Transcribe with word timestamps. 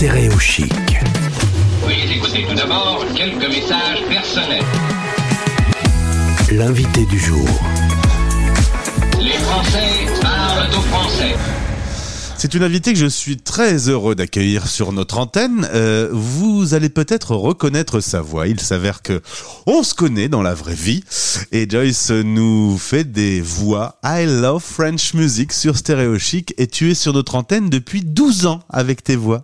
Stéréo 0.00 0.38
Chic. 0.38 0.72
Veuillez 1.84 2.16
écouter 2.16 2.46
tout 2.48 2.54
d'abord 2.54 3.04
quelques 3.14 3.46
messages 3.46 4.02
personnels. 4.08 4.64
L'invité 6.50 7.04
du 7.04 7.18
jour. 7.18 7.46
Les 9.20 9.32
Français 9.32 10.06
parlent 10.22 10.70
aux 10.70 10.80
Français. 10.80 11.36
C'est 12.38 12.54
une 12.54 12.62
invitée 12.62 12.94
que 12.94 12.98
je 12.98 13.04
suis 13.04 13.36
très 13.36 13.90
heureux 13.90 14.14
d'accueillir 14.14 14.68
sur 14.68 14.92
notre 14.92 15.18
antenne. 15.18 15.68
Euh, 15.74 16.08
vous 16.10 16.72
allez 16.72 16.88
peut-être 16.88 17.34
reconnaître 17.34 18.00
sa 18.00 18.22
voix. 18.22 18.48
Il 18.48 18.58
s'avère 18.58 19.02
que 19.02 19.20
on 19.66 19.82
se 19.82 19.92
connaît 19.92 20.30
dans 20.30 20.40
la 20.40 20.54
vraie 20.54 20.72
vie 20.72 21.04
et 21.52 21.68
Joyce 21.68 22.10
nous 22.10 22.78
fait 22.78 23.04
des 23.04 23.42
voix 23.42 23.98
I 24.02 24.24
Love 24.24 24.62
French 24.62 25.12
Music 25.12 25.52
sur 25.52 25.76
Stéréo 25.76 26.18
Chic 26.18 26.54
et 26.56 26.68
tu 26.68 26.90
es 26.90 26.94
sur 26.94 27.12
notre 27.12 27.34
antenne 27.34 27.68
depuis 27.68 28.00
12 28.00 28.46
ans 28.46 28.60
avec 28.70 29.04
tes 29.04 29.16
voix. 29.16 29.42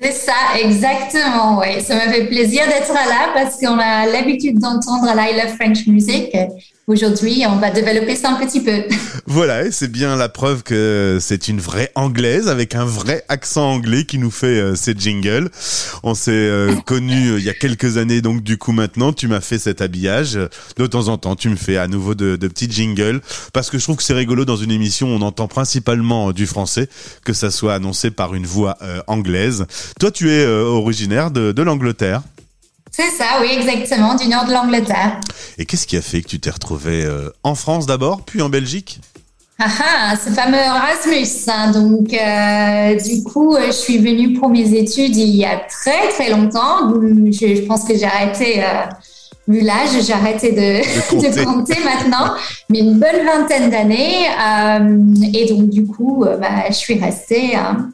C'est 0.00 0.12
ça, 0.12 0.34
exactement, 0.60 1.58
oui. 1.58 1.80
Ça 1.80 1.94
me 1.94 2.12
fait 2.12 2.26
plaisir 2.26 2.66
d'être 2.66 2.92
là 2.92 3.32
parce 3.34 3.58
qu'on 3.58 3.78
a 3.78 4.06
l'habitude 4.06 4.58
d'entendre 4.58 5.08
I 5.16 5.34
Love 5.34 5.56
French 5.56 5.86
Music. 5.86 6.36
Aujourd'hui, 6.88 7.42
on 7.48 7.56
va 7.56 7.70
développer 7.70 8.14
ça 8.14 8.30
un 8.30 8.46
petit 8.46 8.60
peu. 8.60 8.84
Voilà, 9.28 9.64
et 9.64 9.72
c'est 9.72 9.90
bien 9.90 10.14
la 10.14 10.28
preuve 10.28 10.62
que 10.62 11.18
c'est 11.20 11.48
une 11.48 11.58
vraie 11.58 11.90
anglaise 11.96 12.48
avec 12.48 12.76
un 12.76 12.84
vrai 12.84 13.24
accent 13.28 13.72
anglais 13.72 14.04
qui 14.04 14.18
nous 14.18 14.30
fait 14.30 14.60
euh, 14.60 14.76
ces 14.76 14.94
jingles. 14.96 15.50
On 16.04 16.14
s'est 16.14 16.30
euh, 16.30 16.76
connus 16.86 17.30
euh, 17.32 17.38
il 17.40 17.44
y 17.44 17.50
a 17.50 17.54
quelques 17.54 17.96
années, 17.96 18.22
donc 18.22 18.44
du 18.44 18.56
coup 18.56 18.70
maintenant, 18.70 19.12
tu 19.12 19.26
m'as 19.26 19.40
fait 19.40 19.58
cet 19.58 19.80
habillage. 19.80 20.38
De 20.76 20.86
temps 20.86 21.08
en 21.08 21.18
temps, 21.18 21.34
tu 21.34 21.48
me 21.48 21.56
fais 21.56 21.76
à 21.76 21.88
nouveau 21.88 22.14
de, 22.14 22.36
de 22.36 22.48
petits 22.48 22.70
jingles 22.70 23.20
parce 23.52 23.68
que 23.68 23.78
je 23.78 23.82
trouve 23.82 23.96
que 23.96 24.04
c'est 24.04 24.14
rigolo 24.14 24.44
dans 24.44 24.56
une 24.56 24.70
émission 24.70 25.08
où 25.08 25.16
on 25.18 25.22
entend 25.22 25.48
principalement 25.48 26.28
euh, 26.28 26.32
du 26.32 26.46
français, 26.46 26.88
que 27.24 27.32
ça 27.32 27.50
soit 27.50 27.74
annoncé 27.74 28.12
par 28.12 28.36
une 28.36 28.46
voix 28.46 28.78
anglaise. 29.08 29.66
Toi, 29.98 30.12
tu 30.12 30.30
es 30.30 30.46
originaire 30.46 31.32
de, 31.32 31.50
de 31.50 31.62
l'Angleterre. 31.62 32.22
C'est 32.96 33.10
ça, 33.10 33.40
oui, 33.42 33.48
exactement, 33.52 34.14
du 34.14 34.26
nord 34.28 34.46
de 34.46 34.52
l'Angleterre. 34.52 35.20
Et 35.58 35.66
qu'est-ce 35.66 35.86
qui 35.86 35.96
a 35.98 36.02
fait 36.02 36.22
que 36.22 36.28
tu 36.28 36.40
t'es 36.40 36.48
retrouvé 36.50 37.04
euh, 37.04 37.28
en 37.42 37.54
France 37.54 37.84
d'abord, 37.84 38.22
puis 38.22 38.40
en 38.40 38.48
Belgique? 38.48 39.00
Ah 39.58 39.66
ah, 39.80 40.14
ce 40.16 40.30
fameux 40.30 40.56
Erasmus. 40.58 41.50
hein. 41.50 41.72
Donc, 41.72 42.12
euh, 42.12 42.94
du 43.02 43.22
coup, 43.22 43.54
euh, 43.54 43.66
je 43.66 43.72
suis 43.72 43.98
venue 43.98 44.38
pour 44.38 44.48
mes 44.48 44.74
études 44.74 45.16
il 45.16 45.36
y 45.36 45.44
a 45.44 45.56
très, 45.68 46.08
très 46.10 46.30
longtemps. 46.30 46.90
Je, 46.92 47.54
je 47.56 47.62
pense 47.66 47.84
que 47.84 47.94
j'ai 47.96 48.04
arrêté, 48.04 48.62
euh, 48.62 48.84
vu 49.48 49.60
l'âge, 49.60 49.90
j'ai 50.06 50.12
arrêté 50.12 50.52
de, 50.52 50.82
De 50.82 51.10
compter. 51.10 51.30
de 51.40 51.44
compter 51.44 51.78
maintenant, 51.84 52.34
mais 52.70 52.80
une 52.80 52.98
bonne 52.98 53.24
vingtaine 53.26 53.70
d'années. 53.70 54.26
Euh, 54.28 55.30
et 55.34 55.46
donc, 55.46 55.68
du 55.70 55.86
coup, 55.86 56.24
bah, 56.40 56.64
je 56.68 56.74
suis 56.74 56.98
restée. 56.98 57.56
hein. 57.56 57.90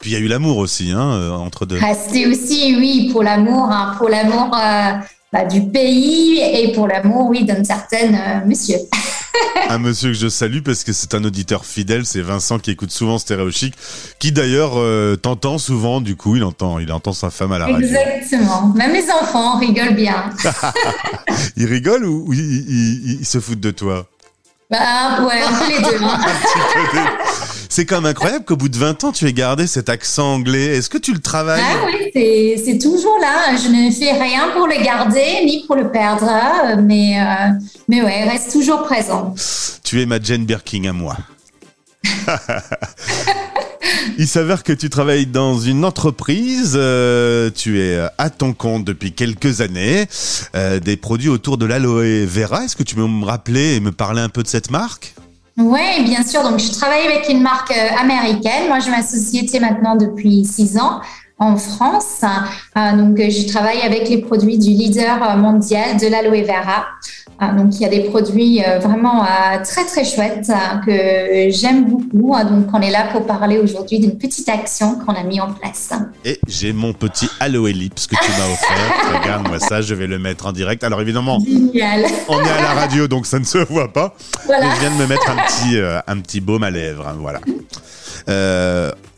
Puis 0.00 0.10
il 0.10 0.12
y 0.12 0.16
a 0.16 0.20
eu 0.20 0.28
l'amour 0.28 0.58
aussi, 0.58 0.90
hein, 0.92 1.10
euh, 1.12 1.30
entre 1.32 1.66
deux. 1.66 1.78
Rester 1.78 2.26
aussi, 2.26 2.74
oui, 2.78 3.08
pour 3.12 3.22
l'amour, 3.22 3.68
hein, 3.70 3.94
pour 3.98 4.08
l'amour 4.08 4.50
euh, 4.54 4.92
bah, 5.32 5.44
du 5.44 5.62
pays 5.62 6.38
et 6.40 6.72
pour 6.72 6.86
l'amour, 6.86 7.28
oui, 7.28 7.44
d'un 7.44 7.64
certain 7.64 8.14
euh, 8.14 8.46
monsieur. 8.46 8.76
un 9.68 9.78
monsieur 9.78 10.08
que 10.10 10.14
je 10.16 10.28
salue 10.28 10.60
parce 10.62 10.84
que 10.84 10.92
c'est 10.92 11.12
un 11.14 11.24
auditeur 11.24 11.64
fidèle, 11.66 12.06
c'est 12.06 12.20
Vincent 12.22 12.58
qui 12.58 12.70
écoute 12.70 12.90
souvent 12.90 13.18
Stéréo 13.18 13.50
Chic, 13.50 13.74
qui 14.18 14.32
d'ailleurs 14.32 14.72
euh, 14.76 15.16
t'entend 15.16 15.58
souvent, 15.58 16.00
du 16.00 16.16
coup 16.16 16.36
il 16.36 16.44
entend, 16.44 16.78
il 16.78 16.90
entend 16.92 17.12
sa 17.12 17.30
femme 17.30 17.52
à 17.52 17.58
la 17.58 17.66
radio. 17.66 17.86
Exactement. 17.86 18.72
Même 18.74 18.92
mes 18.92 19.10
enfants 19.10 19.58
rigolent 19.58 19.94
bien. 19.94 20.30
Il 21.56 21.66
rigole 21.66 22.04
ou, 22.06 22.26
ou 22.28 22.32
il, 22.32 22.40
il- 22.40 23.20
il 23.20 23.26
se 23.26 23.40
fout 23.40 23.58
de 23.60 23.70
toi? 23.70 24.06
Bah, 24.70 25.22
ouais, 25.26 25.40
un 25.42 25.52
peu 25.58 25.68
les 25.70 25.78
deux. 25.82 26.02
hein. 26.04 26.18
C'est 27.68 27.86
quand 27.86 27.96
même 27.96 28.10
incroyable 28.10 28.44
qu'au 28.44 28.56
bout 28.56 28.68
de 28.68 28.76
20 28.76 29.04
ans 29.04 29.12
tu 29.12 29.26
aies 29.26 29.32
gardé 29.32 29.66
cet 29.66 29.88
accent 29.88 30.34
anglais. 30.34 30.76
Est-ce 30.76 30.90
que 30.90 30.98
tu 30.98 31.12
le 31.12 31.20
travailles 31.20 31.62
Ah 31.64 31.86
oui, 31.86 32.60
c'est 32.64 32.78
toujours 32.78 33.18
là. 33.20 33.56
Je 33.56 33.68
ne 33.68 33.90
fais 33.90 34.12
rien 34.12 34.50
pour 34.54 34.66
le 34.66 34.82
garder 34.82 35.44
ni 35.44 35.64
pour 35.66 35.76
le 35.76 35.90
perdre, 35.90 36.28
euh, 36.28 36.76
mais, 36.82 37.20
euh, 37.20 37.52
mais 37.88 38.02
ouais, 38.02 38.28
reste 38.28 38.52
toujours 38.52 38.82
présent. 38.82 39.34
Tu 39.82 40.00
es 40.00 40.06
ma 40.06 40.20
Jane 40.20 40.44
Birkin 40.44 40.84
à 40.84 40.92
moi. 40.92 41.16
Il 44.18 44.26
s'avère 44.26 44.62
que 44.62 44.72
tu 44.72 44.90
travailles 44.90 45.26
dans 45.26 45.58
une 45.60 45.84
entreprise, 45.84 46.72
euh, 46.74 47.50
tu 47.54 47.80
es 47.80 47.98
à 48.18 48.30
ton 48.30 48.52
compte 48.52 48.84
depuis 48.84 49.12
quelques 49.12 49.60
années, 49.60 50.06
euh, 50.54 50.80
des 50.80 50.96
produits 50.96 51.28
autour 51.28 51.58
de 51.58 51.66
l'aloe 51.66 52.24
vera. 52.26 52.64
Est-ce 52.64 52.76
que 52.76 52.82
tu 52.82 52.94
peux 52.94 53.06
me 53.06 53.24
rappeler 53.24 53.76
et 53.76 53.80
me 53.80 53.92
parler 53.92 54.20
un 54.20 54.28
peu 54.28 54.42
de 54.42 54.48
cette 54.48 54.70
marque? 54.70 55.14
Oui, 55.58 56.04
bien 56.04 56.22
sûr. 56.22 56.42
Donc, 56.42 56.58
je 56.58 56.70
travaille 56.70 57.06
avec 57.06 57.28
une 57.30 57.40
marque 57.40 57.70
euh, 57.70 57.88
américaine. 57.98 58.68
Moi, 58.68 58.78
j'ai 58.80 58.90
ma 58.90 59.02
société 59.02 59.58
maintenant 59.58 59.96
depuis 59.96 60.44
six 60.44 60.76
ans 60.76 61.00
en 61.38 61.56
France. 61.56 62.20
Euh, 62.76 62.96
donc, 62.96 63.18
euh, 63.18 63.30
je 63.30 63.46
travaille 63.46 63.80
avec 63.80 64.08
les 64.08 64.18
produits 64.18 64.58
du 64.58 64.70
leader 64.70 65.38
mondial 65.38 65.96
de 65.96 66.08
l'aloe 66.08 66.42
vera. 66.42 66.86
Euh, 67.42 67.52
donc, 67.54 67.74
il 67.74 67.82
y 67.82 67.84
a 67.84 67.88
des 67.88 68.00
produits 68.04 68.62
euh, 68.64 68.78
vraiment 68.78 69.22
euh, 69.22 69.26
très, 69.62 69.84
très 69.84 70.04
chouettes 70.04 70.48
euh, 70.50 70.78
que 71.46 71.50
j'aime 71.54 71.84
beaucoup. 71.84 72.34
Euh, 72.34 72.44
Donc, 72.44 72.66
on 72.72 72.80
est 72.80 72.90
là 72.90 73.08
pour 73.12 73.26
parler 73.26 73.58
aujourd'hui 73.58 73.98
d'une 73.98 74.16
petite 74.16 74.48
action 74.48 74.94
qu'on 74.94 75.12
a 75.12 75.22
mis 75.22 75.38
en 75.40 75.52
place. 75.52 75.90
Et 76.24 76.40
j'ai 76.48 76.72
mon 76.72 76.92
petit 76.94 77.28
aloe 77.40 77.66
lips 77.72 78.06
que 78.06 78.16
tu 78.16 78.30
m'as 78.32 78.46
offert. 78.52 79.20
Regarde-moi 79.22 79.58
ça, 79.58 79.82
je 79.82 79.94
vais 79.94 80.06
le 80.06 80.18
mettre 80.18 80.46
en 80.46 80.52
direct. 80.52 80.82
Alors 80.82 81.00
évidemment, 81.02 81.38
Génial. 81.40 82.06
on 82.28 82.38
est 82.42 82.50
à 82.50 82.62
la 82.62 82.72
radio, 82.72 83.06
donc 83.06 83.26
ça 83.26 83.38
ne 83.38 83.44
se 83.44 83.58
voit 83.58 83.92
pas. 83.92 84.14
Voilà. 84.46 84.66
Mais 84.68 84.74
je 84.76 84.80
viens 84.80 84.90
de 84.90 84.96
me 84.96 85.06
mettre 85.06 85.28
un 85.30 85.36
petit, 85.36 85.78
un 86.06 86.20
petit 86.20 86.40
baume 86.40 86.62
à 86.62 86.70
lèvres. 86.70 87.06
hein, 87.06 87.16
voilà. 87.18 87.40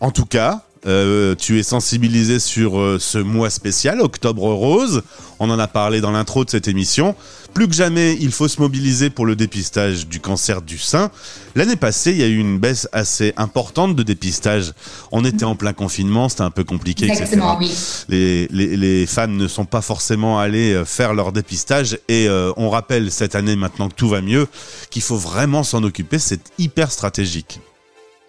En 0.01 0.11
tout 0.11 0.27
cas, 0.27 0.63
euh, 0.87 1.35
tu 1.35 1.59
es 1.59 1.63
sensibilisé 1.63 2.39
sur 2.39 2.79
euh, 2.79 2.99
ce 2.99 3.19
mois 3.19 3.51
spécial, 3.51 4.01
Octobre 4.01 4.43
Rose. 4.53 5.03
On 5.41 5.51
en 5.51 5.59
a 5.59 5.69
parlé 5.69 6.01
dans 6.01 6.11
l'intro 6.11 6.45
de 6.45 6.51
cette 6.51 6.69
émission. 6.69 7.15
Plus 7.55 7.69
que 7.69 7.75
jamais, 7.75 8.17
il 8.21 8.31
faut 8.31 8.49
se 8.49 8.61
mobiliser 8.61 9.11
pour 9.11 9.25
le 9.25 9.35
dépistage 9.35 10.07
du 10.07 10.21
cancer 10.21 10.63
du 10.63 10.79
sein. 10.79 11.11
L'année 11.55 11.77
passée, 11.77 12.13
il 12.13 12.19
y 12.19 12.23
a 12.23 12.27
eu 12.27 12.39
une 12.39 12.59
baisse 12.59 12.89
assez 12.93 13.33
importante 13.37 13.97
de 13.97 14.03
dépistage. 14.03 14.73
On 15.13 15.25
était 15.25 15.45
en 15.45 15.57
plein 15.57 15.73
confinement, 15.73 16.29
c'était 16.29 16.43
un 16.43 16.51
peu 16.51 16.65
compliqué, 16.65 17.07
etc 17.07 17.23
Exactement, 17.23 17.57
oui. 17.59 17.73
les, 18.09 18.49
les, 18.49 18.77
les 18.77 19.07
femmes 19.07 19.37
ne 19.37 19.49
sont 19.49 19.65
pas 19.65 19.81
forcément 19.81 20.39
allées 20.39 20.73
euh, 20.73 20.85
faire 20.85 21.15
leur 21.15 21.33
dépistage 21.33 21.99
et 22.09 22.29
euh, 22.29 22.53
on 22.57 22.71
rappelle 22.71 23.11
cette 23.11 23.35
année 23.35 23.57
maintenant 23.57 23.89
que 23.89 23.95
tout 23.95 24.09
va 24.09 24.21
mieux 24.21 24.47
qu'il 24.91 25.03
faut 25.03 25.17
vraiment 25.17 25.63
s'en 25.63 25.83
occuper, 25.83 26.19
c'est 26.19 26.41
hyper 26.59 26.91
stratégique. 26.93 27.61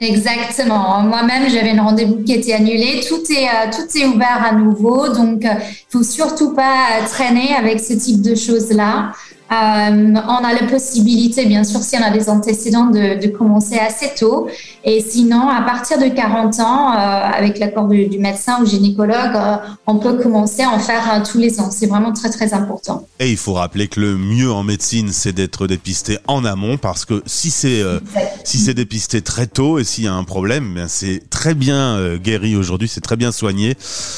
Exactement. 0.01 1.01
Moi-même, 1.01 1.49
j'avais 1.49 1.71
un 1.71 1.83
rendez-vous 1.83 2.23
qui 2.23 2.33
était 2.33 2.53
annulé. 2.53 3.01
Tout 3.07 3.21
est, 3.31 3.47
euh, 3.47 3.69
tout 3.69 3.97
est 3.97 4.05
ouvert 4.05 4.45
à 4.45 4.53
nouveau. 4.53 5.09
Donc, 5.09 5.41
il 5.43 5.57
faut 5.89 6.03
surtout 6.03 6.53
pas 6.53 7.01
euh, 7.01 7.05
traîner 7.05 7.53
avec 7.53 7.81
ce 7.81 7.93
type 7.93 8.21
de 8.21 8.33
choses-là. 8.33 9.11
Euh, 9.51 10.13
on 10.27 10.43
a 10.43 10.53
la 10.53 10.67
possibilité, 10.67 11.45
bien 11.45 11.63
sûr, 11.63 11.81
si 11.81 11.97
on 11.97 12.03
a 12.03 12.11
des 12.11 12.29
antécédents, 12.29 12.87
de, 12.87 13.21
de 13.21 13.27
commencer 13.27 13.77
assez 13.77 14.11
tôt. 14.17 14.47
Et 14.83 15.01
sinon, 15.01 15.49
à 15.49 15.61
partir 15.61 15.97
de 15.97 16.07
40 16.07 16.59
ans, 16.59 16.93
euh, 16.93 16.95
avec 16.95 17.59
l'accord 17.59 17.87
du, 17.87 18.07
du 18.07 18.19
médecin 18.19 18.61
ou 18.61 18.65
gynécologue, 18.65 19.35
euh, 19.35 19.55
on 19.87 19.97
peut 19.97 20.13
commencer 20.13 20.63
à 20.63 20.69
en 20.69 20.79
faire 20.79 21.23
tous 21.23 21.37
les 21.37 21.59
ans. 21.59 21.71
C'est 21.71 21.87
vraiment 21.87 22.13
très, 22.13 22.29
très 22.29 22.53
important. 22.53 23.07
Et 23.19 23.31
il 23.31 23.37
faut 23.37 23.53
rappeler 23.53 23.87
que 23.87 23.99
le 23.99 24.17
mieux 24.17 24.51
en 24.51 24.63
médecine, 24.63 25.11
c'est 25.11 25.33
d'être 25.33 25.67
dépisté 25.67 26.17
en 26.27 26.45
amont 26.45 26.77
parce 26.77 27.05
que 27.05 27.21
si 27.25 27.51
c'est 27.51 27.81
euh, 27.81 27.99
si 28.43 28.57
c'est 28.57 28.73
dépisté 28.73 29.21
très 29.21 29.47
tôt 29.47 29.79
et 29.79 29.83
s'il 29.83 30.05
y 30.05 30.07
a 30.07 30.13
un 30.13 30.23
problème, 30.23 30.73
ben 30.75 30.87
c'est 30.87 31.29
très 31.29 31.53
bien 31.53 31.95
euh, 31.97 32.17
guéri 32.17 32.55
aujourd'hui, 32.55 32.87
c'est 32.87 33.01
très 33.01 33.17
bien 33.17 33.31
soigné. 33.31 33.75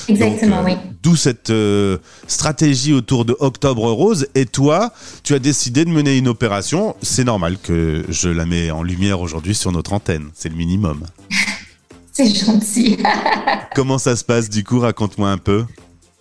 Exactement, 0.08 0.58
Donc, 0.58 0.70
euh, 0.70 0.76
oui. 0.84 0.91
D'où 1.04 1.16
cette 1.16 1.50
euh, 1.50 1.98
stratégie 2.28 2.94
autour 2.94 3.26
de 3.26 3.36
Octobre 3.40 3.90
Rose. 3.92 4.28
Et 4.36 4.46
toi, 4.46 4.94
tu 5.24 5.34
as 5.34 5.40
décidé 5.40 5.84
de 5.84 5.90
mener 5.90 6.18
une 6.18 6.28
opération. 6.28 6.96
C'est 7.02 7.24
normal 7.24 7.58
que 7.58 8.06
je 8.10 8.30
la 8.30 8.46
mets 8.46 8.70
en 8.70 8.84
lumière 8.84 9.20
aujourd'hui 9.20 9.56
sur 9.56 9.72
notre 9.72 9.94
antenne. 9.94 10.30
C'est 10.36 10.50
le 10.50 10.56
minimum. 10.56 11.06
C'est 12.12 12.34
gentil. 12.34 12.98
Comment 13.76 13.98
ça 13.98 14.16
se 14.16 14.24
passe 14.24 14.50
du 14.50 14.64
coup? 14.64 14.80
Raconte-moi 14.80 15.30
un 15.30 15.38
peu. 15.38 15.66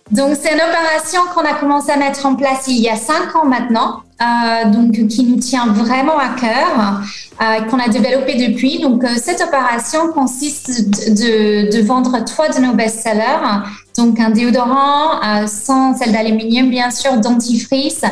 Donc, 0.09 0.37
c'est 0.41 0.53
une 0.53 0.59
opération 0.59 1.21
qu'on 1.33 1.41
a 1.41 1.53
commencé 1.53 1.91
à 1.91 1.97
mettre 1.97 2.25
en 2.25 2.35
place 2.35 2.65
il 2.67 2.81
y 2.81 2.89
a 2.89 2.97
cinq 2.97 3.33
ans 3.35 3.45
maintenant, 3.45 4.03
euh, 4.21 4.69
donc 4.69 4.91
qui 5.07 5.23
nous 5.23 5.37
tient 5.37 5.67
vraiment 5.67 6.17
à 6.17 6.29
cœur, 6.39 7.01
euh, 7.41 7.61
qu'on 7.61 7.79
a 7.79 7.87
développé 7.87 8.35
depuis. 8.35 8.79
Donc, 8.79 9.03
euh, 9.03 9.07
cette 9.15 9.41
opération 9.41 10.11
consiste 10.13 11.09
de, 11.09 11.81
vendre 11.81 12.23
trois 12.25 12.49
de 12.49 12.59
nos 12.59 12.73
best-sellers, 12.73 13.63
donc 13.97 14.19
un 14.19 14.29
déodorant 14.29 15.19
sans 15.47 15.97
sel 15.97 16.11
d'aluminium, 16.11 16.69
bien 16.69 16.91
sûr, 16.91 17.17
dentifrice 17.17 18.03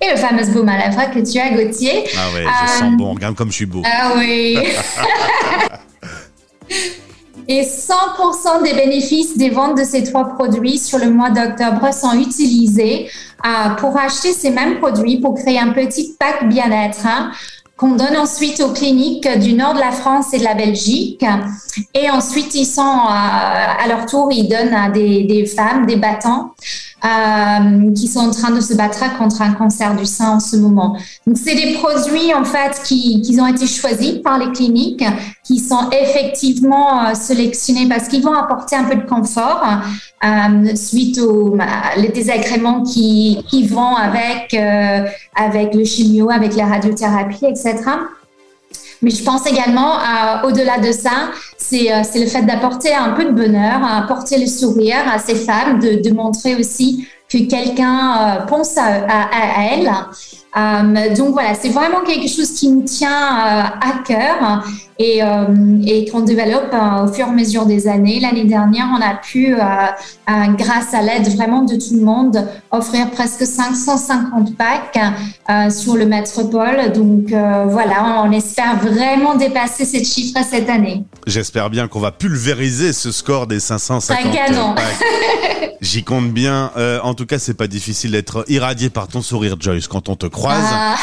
et 0.00 0.10
le 0.10 0.16
fameux 0.16 0.46
baume 0.46 0.68
à 0.70 0.78
lèvres 0.78 1.10
que 1.12 1.20
tu 1.20 1.38
as, 1.38 1.50
Gauthier. 1.50 2.04
Ah 2.16 2.34
ouais, 2.34 2.44
je 2.44 2.72
sens 2.78 2.96
bon. 2.96 3.12
Regarde 3.12 3.34
comme 3.34 3.50
je 3.50 3.56
suis 3.56 3.66
beau. 3.66 3.82
Ah 3.84 4.12
oui. 4.16 4.56
Et 7.52 7.62
100% 7.62 8.62
des 8.62 8.74
bénéfices 8.74 9.36
des 9.36 9.50
ventes 9.50 9.76
de 9.76 9.82
ces 9.82 10.04
trois 10.04 10.36
produits 10.36 10.78
sur 10.78 11.00
le 11.00 11.10
mois 11.10 11.30
d'octobre 11.30 11.92
sont 11.92 12.12
utilisés 12.12 13.10
euh, 13.44 13.70
pour 13.70 13.98
acheter 13.98 14.32
ces 14.32 14.50
mêmes 14.50 14.78
produits, 14.78 15.16
pour 15.18 15.34
créer 15.34 15.58
un 15.58 15.72
petit 15.72 16.14
pack 16.16 16.48
bien-être 16.48 17.04
hein, 17.04 17.32
qu'on 17.76 17.96
donne 17.96 18.16
ensuite 18.16 18.60
aux 18.60 18.72
cliniques 18.72 19.26
du 19.40 19.54
nord 19.54 19.74
de 19.74 19.80
la 19.80 19.90
France 19.90 20.32
et 20.32 20.38
de 20.38 20.44
la 20.44 20.54
Belgique. 20.54 21.24
Et 21.92 22.08
ensuite, 22.08 22.54
ils 22.54 22.66
sont 22.66 22.82
à 23.08 23.84
leur 23.88 24.06
tour, 24.06 24.28
ils 24.30 24.48
donnent 24.48 24.72
à 24.74 24.88
des 24.88 25.44
femmes, 25.52 25.86
des 25.86 25.96
battants. 25.96 26.54
Euh, 27.02 27.94
qui 27.94 28.08
sont 28.08 28.20
en 28.20 28.30
train 28.30 28.50
de 28.50 28.60
se 28.60 28.74
battre 28.74 29.16
contre 29.16 29.40
un 29.40 29.52
cancer 29.52 29.96
du 29.96 30.04
sein 30.04 30.32
en 30.32 30.40
ce 30.40 30.56
moment. 30.56 30.98
Donc, 31.26 31.38
c'est 31.38 31.54
des 31.54 31.72
produits 31.72 32.34
en 32.34 32.44
fait 32.44 32.78
qui, 32.84 33.22
qui 33.22 33.40
ont 33.40 33.46
été 33.46 33.66
choisis 33.66 34.18
par 34.22 34.38
les 34.38 34.52
cliniques, 34.52 35.02
qui 35.42 35.60
sont 35.60 35.88
effectivement 35.90 37.06
euh, 37.06 37.14
sélectionnés 37.14 37.88
parce 37.88 38.06
qu'ils 38.06 38.22
vont 38.22 38.34
apporter 38.34 38.76
un 38.76 38.84
peu 38.84 38.96
de 38.96 39.06
confort 39.08 39.62
euh, 40.22 40.74
suite 40.76 41.18
aux 41.20 41.56
les 41.96 42.08
désagréments 42.08 42.82
qui, 42.82 43.42
qui 43.48 43.66
vont 43.66 43.96
avec 43.96 44.52
euh, 44.52 45.06
avec 45.34 45.74
le 45.74 45.84
chimio, 45.84 46.30
avec 46.30 46.54
la 46.54 46.66
radiothérapie, 46.66 47.46
etc. 47.46 47.76
Mais 49.02 49.10
je 49.10 49.24
pense 49.24 49.46
également, 49.46 49.94
au-delà 50.44 50.78
de 50.78 50.92
ça, 50.92 51.30
c'est 51.56 51.92
euh, 51.92 52.02
le 52.14 52.26
fait 52.26 52.42
d'apporter 52.42 52.94
un 52.94 53.10
peu 53.10 53.24
de 53.24 53.30
bonheur, 53.30 53.82
apporter 53.84 54.38
le 54.38 54.46
sourire 54.46 54.98
à 55.10 55.18
ces 55.18 55.36
femmes, 55.36 55.78
de, 55.78 56.02
de 56.06 56.14
montrer 56.14 56.56
aussi 56.56 57.06
que 57.28 57.38
quelqu'un 57.38 58.38
euh, 58.40 58.46
pense 58.46 58.76
à, 58.76 58.84
à, 58.84 59.60
à 59.60 59.64
elles. 59.72 59.90
Euh, 60.56 61.14
donc 61.14 61.32
voilà, 61.32 61.54
c'est 61.54 61.68
vraiment 61.68 62.00
quelque 62.00 62.28
chose 62.28 62.50
qui 62.52 62.68
nous 62.68 62.82
tient 62.82 63.08
euh, 63.10 63.62
à 63.62 64.02
cœur 64.04 64.64
et, 64.98 65.22
euh, 65.22 65.46
et 65.86 66.10
qu'on 66.10 66.20
développe 66.20 66.74
au 66.74 67.12
fur 67.12 67.26
et 67.26 67.28
à 67.28 67.32
mesure 67.32 67.66
des 67.66 67.86
années. 67.86 68.18
L'année 68.18 68.44
dernière, 68.44 68.86
on 68.92 69.00
a 69.00 69.14
pu, 69.14 69.54
grâce 70.58 70.92
à 70.92 71.02
l'aide 71.02 71.28
vraiment 71.34 71.62
de 71.62 71.76
tout 71.76 71.94
le 71.94 72.02
monde, 72.02 72.46
offrir 72.70 73.10
presque 73.10 73.46
550 73.46 74.56
packs 74.56 74.98
sur 75.70 75.96
le 75.96 76.04
métropole. 76.04 76.92
Donc 76.92 77.28
voilà, 77.28 78.22
on 78.24 78.32
espère 78.32 78.76
vraiment 78.76 79.36
dépasser 79.36 79.84
cette 79.84 80.06
chiffre 80.06 80.38
cette 80.48 80.68
année. 80.68 81.04
J'espère 81.26 81.70
bien 81.70 81.88
qu'on 81.88 82.00
va 82.00 82.12
pulvériser 82.12 82.92
ce 82.92 83.10
score 83.10 83.46
des 83.46 83.60
550 83.60 84.76
packs. 84.76 84.84
J'y 85.80 86.04
compte 86.04 86.32
bien. 86.32 86.72
en 87.02 87.14
tout 87.14 87.26
cas, 87.26 87.38
c'est 87.38 87.54
pas 87.54 87.66
difficile 87.66 88.12
d'être 88.12 88.44
irradié 88.48 88.90
par 88.90 89.08
ton 89.08 89.22
sourire, 89.22 89.56
Joyce, 89.58 89.88
quand 89.88 90.08
on 90.08 90.16
te 90.16 90.26
croise. 90.26 90.64
Ah. 90.70 90.96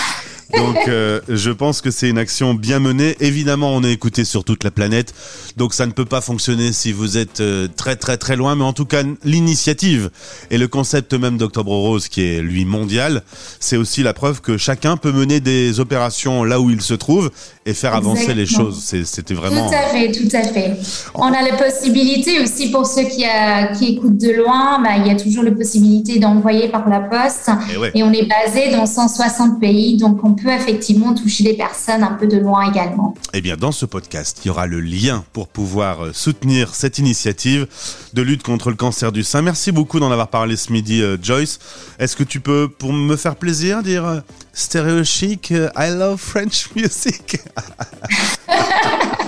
Donc, 0.55 0.87
euh, 0.87 1.19
je 1.27 1.51
pense 1.51 1.81
que 1.81 1.91
c'est 1.91 2.09
une 2.09 2.17
action 2.17 2.53
bien 2.53 2.79
menée. 2.79 3.15
Évidemment, 3.19 3.75
on 3.75 3.83
est 3.83 3.91
écouté 3.91 4.23
sur 4.23 4.43
toute 4.43 4.63
la 4.63 4.71
planète, 4.71 5.13
donc 5.57 5.73
ça 5.73 5.85
ne 5.85 5.91
peut 5.91 6.05
pas 6.05 6.21
fonctionner 6.21 6.71
si 6.71 6.91
vous 6.93 7.17
êtes 7.17 7.41
euh, 7.41 7.67
très 7.75 7.95
très 7.95 8.17
très 8.17 8.35
loin. 8.35 8.55
Mais 8.55 8.63
en 8.63 8.73
tout 8.73 8.85
cas, 8.85 9.03
l'initiative 9.23 10.09
et 10.49 10.57
le 10.57 10.67
concept 10.67 11.13
même 11.13 11.37
d'Octobre 11.37 11.71
Rose, 11.71 12.07
qui 12.07 12.21
est 12.21 12.41
lui 12.41 12.65
mondial, 12.65 13.23
c'est 13.59 13.77
aussi 13.77 14.03
la 14.03 14.13
preuve 14.13 14.41
que 14.41 14.57
chacun 14.57 14.95
peut 14.95 15.11
mener 15.11 15.39
des 15.41 15.79
opérations 15.79 16.43
là 16.43 16.61
où 16.61 16.69
il 16.69 16.81
se 16.81 16.93
trouve 16.93 17.29
et 17.67 17.73
faire 17.73 17.93
avancer 17.93 18.33
les 18.33 18.45
choses. 18.45 18.81
C'était 19.03 19.33
vraiment. 19.33 19.67
Tout 19.67 19.75
à 19.75 19.89
fait, 19.89 20.11
tout 20.11 20.35
à 20.35 20.43
fait. 20.43 20.77
On 21.13 21.25
a 21.25 21.41
la 21.41 21.57
possibilité 21.57 22.39
aussi 22.39 22.71
pour 22.71 22.85
ceux 22.85 23.03
qui, 23.03 23.25
a, 23.25 23.67
qui 23.73 23.95
écoutent 23.95 24.17
de 24.17 24.31
loin, 24.31 24.81
bah, 24.81 24.91
il 24.97 25.07
y 25.07 25.09
a 25.09 25.15
toujours 25.15 25.43
la 25.43 25.51
possibilité 25.51 26.17
d'envoyer 26.17 26.69
par 26.69 26.87
la 26.87 27.01
poste. 27.01 27.51
Et, 27.73 27.77
ouais. 27.77 27.91
et 27.93 28.03
on 28.03 28.13
est 28.13 28.25
basé 28.25 28.71
dans 28.71 28.85
160 28.85 29.59
pays, 29.59 29.97
donc 29.97 30.23
on 30.23 30.33
peut 30.33 30.49
effectivement 30.49 31.13
toucher 31.13 31.43
des 31.43 31.55
personnes 31.55 32.03
un 32.03 32.13
peu 32.13 32.25
de 32.25 32.37
loin 32.37 32.71
également. 32.71 33.13
Eh 33.33 33.41
bien, 33.41 33.57
dans 33.57 33.73
ce 33.73 33.85
podcast, 33.85 34.39
il 34.43 34.47
y 34.47 34.49
aura 34.49 34.65
le 34.65 34.79
lien 34.79 35.25
pour 35.33 35.49
pouvoir 35.49 36.05
euh, 36.05 36.13
soutenir 36.13 36.73
cette 36.73 36.99
initiative 36.99 37.67
de 38.13 38.21
lutte 38.21 38.43
contre 38.43 38.69
le 38.69 38.77
cancer 38.77 39.11
du 39.11 39.23
sein. 39.23 39.41
Merci 39.41 39.73
beaucoup 39.73 39.99
d'en 39.99 40.11
avoir 40.11 40.29
parlé 40.29 40.55
ce 40.55 40.71
midi, 40.71 41.01
euh, 41.01 41.17
Joyce. 41.21 41.59
Est-ce 41.99 42.15
que 42.15 42.23
tu 42.23 42.39
peux, 42.39 42.69
pour 42.69 42.93
me 42.93 43.17
faire 43.17 43.35
plaisir, 43.35 43.83
dire 43.83 44.05
euh, 44.05 44.19
stéréo 44.53 45.03
chic, 45.03 45.51
I 45.51 45.89
love 45.89 46.17
French 46.17 46.69
music? 46.75 47.41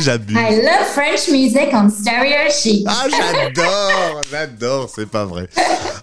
J'abuse. 0.00 0.36
I 0.36 0.62
love 0.62 0.86
French 0.92 1.28
music 1.30 1.68
on 1.72 1.88
stereo 1.88 2.50
chic. 2.50 2.84
Ah, 2.86 3.06
j'adore, 3.08 4.20
j'adore, 4.30 4.90
c'est 4.94 5.08
pas 5.08 5.24
vrai. 5.24 5.48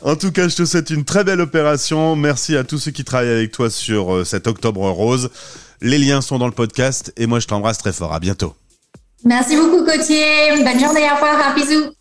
En 0.02 0.16
tout 0.16 0.32
cas, 0.32 0.48
je 0.48 0.56
te 0.56 0.66
souhaite 0.66 0.90
une 0.90 1.06
très 1.06 1.24
belle 1.24 1.42
opération. 1.42 2.16
Merci 2.16 2.58
à 2.58 2.64
tous 2.64 2.80
ceux 2.80 2.92
qui 2.92 3.04
travaillent 3.04 3.30
avec 3.30 3.52
toi 3.52 3.70
sur 3.70 4.14
euh, 4.14 4.24
cet 4.24 4.48
octobre 4.48 4.90
rose. 4.90 5.30
Les 5.82 5.98
liens 5.98 6.22
sont 6.22 6.40
dans 6.40 6.48
le 6.48 6.54
podcast 6.54 7.14
et 7.18 7.28
moi, 7.28 7.40
je 7.40 7.48
t'embrasse 7.48 7.78
très 7.78 7.94
fort. 7.94 8.14
À 8.14 8.20
bientôt. 8.20 8.56
Merci 9.26 9.56
beaucoup, 9.56 9.86
Gauthier. 9.86 10.64
Bonne 10.64 10.80
journée, 10.80 11.08
au 11.12 11.16
revoir, 11.16 11.50
un 11.50 11.54
bisou. 11.54 11.92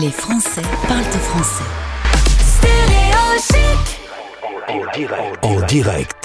Les 0.00 0.10
Français 0.10 0.62
parlent 0.88 1.04
français. 1.04 1.64
En 4.68 4.92
direct. 4.94 5.44
En 5.44 5.60
direct. 5.66 6.20